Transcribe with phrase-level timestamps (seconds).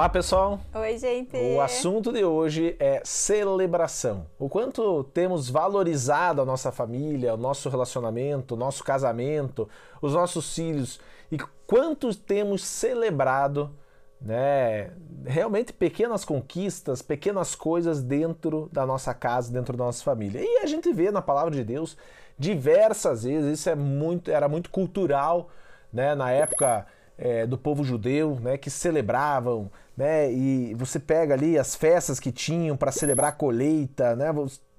[0.00, 0.58] Olá, pessoal.
[0.74, 1.36] Oi, gente.
[1.36, 4.24] O assunto de hoje é celebração.
[4.38, 9.68] O quanto temos valorizado a nossa família, o nosso relacionamento, o nosso casamento,
[10.00, 10.98] os nossos filhos
[11.30, 13.70] e quanto temos celebrado,
[14.18, 14.90] né,
[15.26, 20.40] realmente pequenas conquistas, pequenas coisas dentro da nossa casa, dentro da nossa família.
[20.42, 21.94] E a gente vê na palavra de Deus
[22.38, 25.50] diversas vezes, isso é muito, era muito cultural,
[25.92, 26.86] né, na época
[27.20, 32.32] é, do povo judeu, né, que celebravam, né, e você pega ali as festas que
[32.32, 34.32] tinham para celebrar a colheita, né,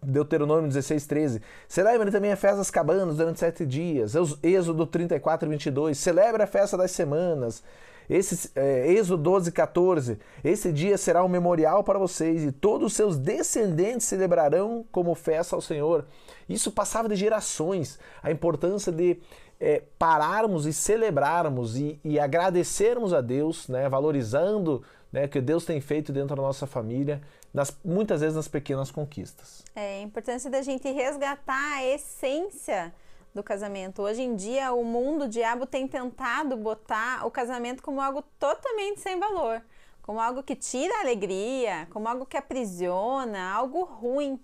[0.00, 1.42] Deuteronômio 16, 13.
[1.66, 4.14] Celebre também a festa das cabanas durante sete dias.
[4.44, 5.98] Êxodo 34, 22.
[5.98, 7.64] Celebre a festa das semanas.
[8.08, 10.18] Esse, é, Êxodo 12, 14.
[10.44, 15.56] Esse dia será um memorial para vocês e todos os seus descendentes celebrarão como festa
[15.56, 16.06] ao Senhor.
[16.48, 17.98] Isso passava de gerações.
[18.22, 19.18] A importância de
[19.60, 25.64] é, pararmos e celebrarmos e, e, agradecermos a Deus, né, valorizando né, o que Deus
[25.64, 27.20] tem feito dentro da nossa família,
[27.52, 29.64] nas, muitas vezes nas pequenas conquistas.
[29.74, 32.92] É a importância da gente resgatar a essência
[33.34, 34.02] do casamento.
[34.02, 39.00] Hoje em dia, o mundo, o diabo tem tentado botar o casamento como algo totalmente
[39.00, 39.62] sem valor,
[40.02, 44.40] como algo que tira a alegria, como algo que aprisiona, algo ruim.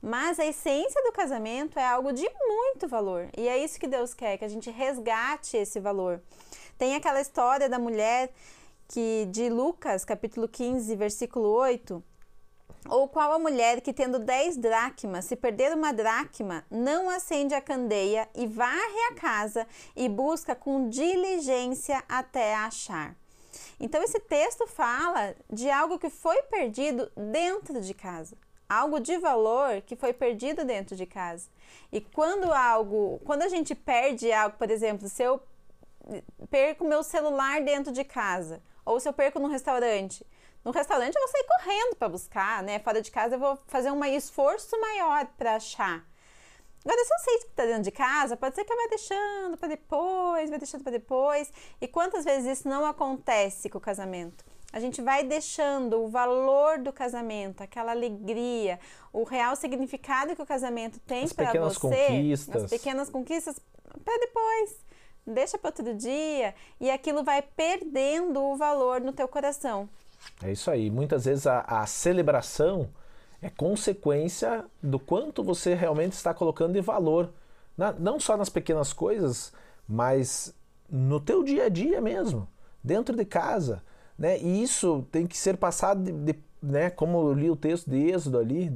[0.00, 3.28] Mas a essência do casamento é algo de muito valor.
[3.36, 6.22] E é isso que Deus quer, que a gente resgate esse valor.
[6.78, 8.30] Tem aquela história da mulher
[8.86, 12.02] que de Lucas, capítulo 15, versículo 8,
[12.88, 17.60] ou qual a mulher que, tendo dez dracmas, se perder uma dracma, não acende a
[17.60, 23.16] candeia e varre a casa e busca com diligência até achar?
[23.80, 28.36] Então, esse texto fala de algo que foi perdido dentro de casa
[28.68, 31.48] algo de valor que foi perdido dentro de casa.
[31.90, 35.40] E quando algo, quando a gente perde algo, por exemplo, se eu
[36.50, 40.26] perco meu celular dentro de casa, ou se eu perco num restaurante,
[40.64, 42.78] no restaurante eu vou sair correndo para buscar, né?
[42.78, 46.04] Fora de casa eu vou fazer um esforço maior para achar.
[46.84, 49.68] Agora, se eu sei que está dentro de casa, pode ser que vá deixando para
[49.68, 51.52] depois, vai deixando para depois.
[51.80, 54.44] E quantas vezes isso não acontece com o casamento?
[54.72, 58.78] A gente vai deixando o valor do casamento, aquela alegria,
[59.12, 62.64] o real significado que o casamento tem para você, conquistas.
[62.64, 63.58] as pequenas conquistas,
[64.04, 64.76] para depois.
[65.26, 69.88] Deixa para outro dia e aquilo vai perdendo o valor no teu coração.
[70.42, 70.90] É isso aí.
[70.90, 72.88] Muitas vezes a, a celebração
[73.40, 77.32] é consequência do quanto você realmente está colocando de valor,
[77.76, 79.52] na, não só nas pequenas coisas,
[79.86, 80.54] mas
[80.90, 82.48] no teu dia a dia mesmo,
[82.82, 83.82] dentro de casa.
[84.18, 84.38] Né?
[84.40, 88.10] E isso tem que ser passado, de, de, né, como eu li o texto de
[88.10, 88.72] Êxodo ali,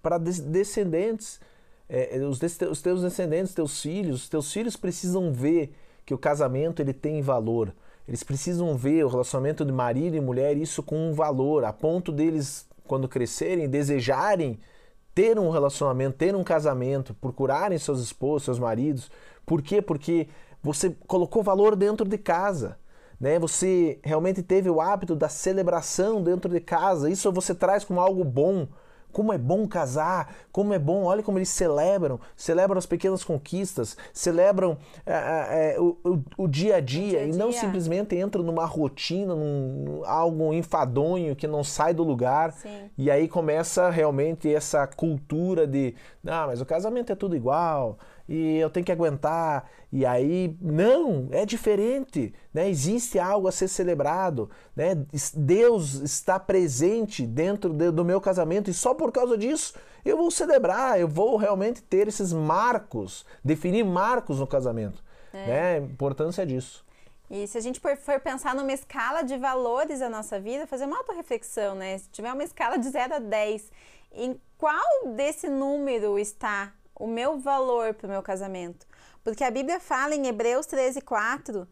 [0.00, 1.40] para descendentes,
[1.88, 2.40] é, os,
[2.70, 5.74] os teus descendentes, teus filhos, os teus filhos precisam ver
[6.06, 7.74] que o casamento ele tem valor.
[8.06, 12.12] Eles precisam ver o relacionamento de marido e mulher isso com um valor, a ponto
[12.12, 14.58] deles, quando crescerem, desejarem
[15.14, 19.10] ter um relacionamento, ter um casamento, procurarem seus esposos, seus maridos.
[19.44, 19.82] Por quê?
[19.82, 20.28] Porque
[20.62, 22.78] você colocou valor dentro de casa
[23.20, 23.38] né?
[23.38, 27.10] Você realmente teve o hábito da celebração dentro de casa.
[27.10, 28.68] Isso você traz como algo bom.
[29.10, 33.96] Como é bom casar, como é bom, olha como eles celebram, celebram as pequenas conquistas,
[34.12, 34.76] celebram
[35.06, 37.34] é, é, o, o, o, dia a dia, dia, -dia.
[37.34, 42.52] e não simplesmente entram numa rotina, num, algo enfadonho que não sai do lugar.
[42.52, 42.90] Sim.
[42.98, 45.94] E aí começa realmente essa cultura de,
[46.26, 49.70] ah, mas o casamento é tudo igual, e eu tenho que aguentar.
[49.90, 52.34] E aí, não, é diferente.
[52.52, 52.68] Né?
[52.68, 54.50] Existe algo a ser celebrado.
[54.76, 54.94] Né?
[55.34, 59.74] Deus está presente dentro de, do meu casamento e só por causa disso
[60.04, 65.02] eu vou celebrar, eu vou realmente ter esses marcos, definir marcos no casamento.
[65.32, 65.46] É.
[65.46, 65.74] Né?
[65.74, 66.86] A importância disso.
[67.30, 70.96] E se a gente for pensar numa escala de valores da nossa vida, fazer uma
[70.98, 71.98] autorreflexão, né?
[71.98, 73.70] Se tiver uma escala de 0 a 10,
[74.12, 78.86] em qual desse número está o meu valor para o meu casamento.
[79.22, 81.68] Porque a Bíblia fala em Hebreus 13, 4,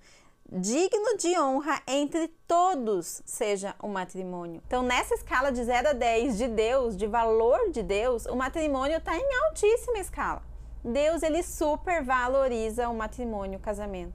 [0.51, 4.63] digno de honra entre todos seja o matrimônio.
[4.67, 8.99] Então, nessa escala de 0 a 10 de Deus, de valor de Deus, o matrimônio
[8.99, 10.43] está em altíssima escala.
[10.85, 14.15] Deus, ele supervaloriza o matrimônio, o casamento.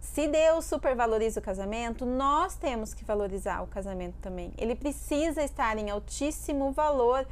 [0.00, 4.52] Se Deus supervaloriza o casamento, nós temos que valorizar o casamento também.
[4.58, 7.26] Ele precisa estar em altíssimo valor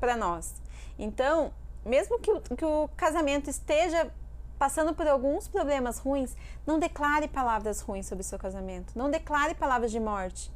[0.00, 0.54] para nós.
[0.98, 1.52] Então,
[1.86, 4.10] mesmo que o, que o casamento esteja
[4.58, 6.34] passando por alguns problemas ruins,
[6.66, 8.92] não declare palavras ruins sobre o seu casamento.
[8.96, 10.50] Não declare palavras de morte.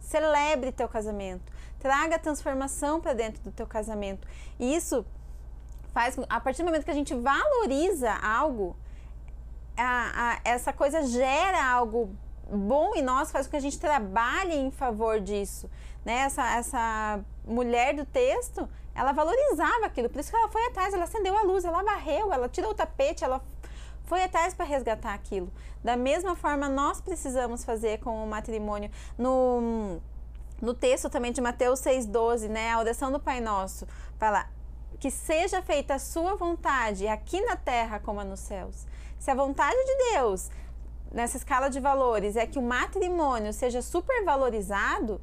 [0.00, 1.52] Celebre teu casamento.
[1.78, 4.26] Traga transformação para dentro do teu casamento.
[4.58, 5.04] E isso
[5.92, 8.76] faz a partir do momento que a gente valoriza algo,
[9.76, 12.14] a, a, essa coisa gera algo
[12.50, 15.70] bom em nós faz com que a gente trabalhe em favor disso.
[16.04, 16.18] Né?
[16.18, 21.04] Essa, essa mulher do texto, ela valorizava aquilo, por isso que ela foi atrás, ela
[21.04, 23.42] acendeu a luz, ela varreu, ela tirou o tapete, ela
[24.04, 25.52] foi atrás para resgatar aquilo.
[25.82, 28.90] Da mesma forma, nós precisamos fazer com o matrimônio.
[29.18, 30.00] No,
[30.62, 32.70] no texto também de Mateus 6,12, né?
[32.72, 34.46] A oração do Pai Nosso, fala
[34.98, 38.86] que seja feita a sua vontade aqui na terra como nos céus.
[39.18, 40.50] Se a vontade de Deus
[41.16, 45.18] nessa escala de valores é que o matrimônio seja supervalorizado,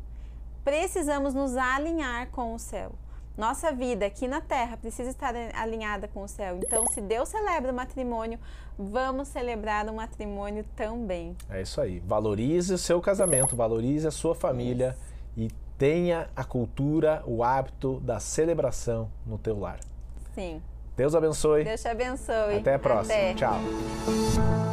[0.65, 2.93] precisamos nos alinhar com o céu.
[3.37, 6.57] Nossa vida aqui na Terra precisa estar alinhada com o céu.
[6.57, 8.39] Então, se Deus celebra o matrimônio,
[8.77, 11.35] vamos celebrar o matrimônio também.
[11.49, 11.99] É isso aí.
[11.99, 14.95] Valorize o seu casamento, valorize a sua família
[15.35, 15.53] isso.
[15.53, 19.79] e tenha a cultura, o hábito da celebração no teu lar.
[20.33, 20.61] Sim.
[20.95, 21.63] Deus abençoe.
[21.63, 22.57] Deus te abençoe.
[22.57, 23.15] Até a próxima.
[23.15, 23.33] Até.
[23.33, 24.72] Tchau.